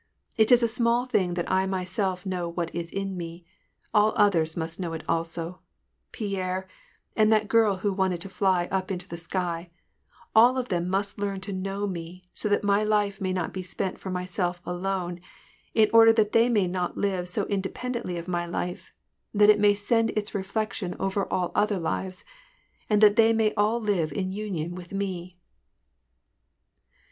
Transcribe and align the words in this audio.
"It 0.35 0.51
is 0.51 0.63
a 0.63 0.67
small 0.67 1.05
thing 1.05 1.35
that 1.35 1.47
I 1.51 1.67
myself 1.67 2.25
know 2.25 2.49
what 2.49 2.73
is 2.73 2.89
in 2.89 3.15
me; 3.15 3.45
all 3.93 4.15
others 4.17 4.57
must 4.57 4.79
know 4.79 4.93
it 4.93 5.03
also; 5.07 5.59
Pierre, 6.11 6.67
and 7.15 7.31
that 7.31 7.47
girl 7.47 7.75
who 7.75 7.93
wanted 7.93 8.19
to 8.21 8.27
fly 8.29 8.67
up 8.71 8.89
into 8.89 9.07
the 9.07 9.15
sky; 9.15 9.69
all 10.33 10.57
of 10.57 10.69
them 10.69 10.89
must 10.89 11.19
learn 11.19 11.39
to 11.41 11.53
know 11.53 11.85
me, 11.85 12.27
so 12.33 12.49
that 12.49 12.63
my 12.63 12.83
life 12.83 13.21
may 13.21 13.31
not 13.31 13.53
be 13.53 13.61
spent 13.61 13.99
for 13.99 14.09
myself 14.09 14.59
alone, 14.65 15.19
in 15.75 15.87
order 15.93 16.11
that 16.11 16.31
they 16.31 16.49
may 16.49 16.65
not 16.65 16.97
live 16.97 17.29
so 17.29 17.45
independently 17.45 18.17
of 18.17 18.27
my 18.27 18.47
life, 18.47 18.91
that 19.35 19.51
it 19.51 19.59
may 19.59 19.75
send 19.75 20.09
its 20.17 20.33
reflection 20.33 20.95
over 20.99 21.31
all 21.31 21.51
other 21.53 21.77
lives, 21.77 22.23
and 22.89 23.01
that 23.01 23.17
they 23.17 23.33
may 23.33 23.53
all 23.53 23.79
live 23.79 24.11
in 24.11 24.31
union 24.31 24.73
with 24.73 24.91
me 24.93 25.37